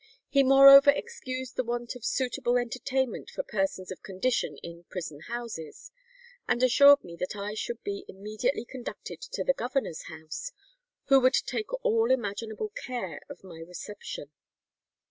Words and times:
"He 0.29 0.41
moreover 0.41 0.89
excused 0.89 1.57
the 1.57 1.63
want 1.63 1.93
of 1.95 2.03
suitable 2.03 2.57
entertainment 2.57 3.29
for 3.29 3.43
persons 3.43 3.91
of 3.91 4.01
condition 4.01 4.57
in 4.63 4.83
prison 4.85 5.19
houses, 5.27 5.91
and 6.47 6.63
assured 6.63 7.03
me 7.03 7.15
that 7.17 7.35
I 7.35 7.53
should 7.53 7.83
be 7.83 8.03
immediately 8.07 8.65
conducted 8.65 9.21
to 9.21 9.43
the 9.43 9.53
governor's 9.53 10.05
house, 10.05 10.53
who 11.09 11.19
would 11.19 11.35
take 11.35 11.71
all 11.85 12.09
imaginable 12.09 12.69
care 12.69 13.21
of 13.29 13.43
my 13.43 13.59
reception. 13.59 14.31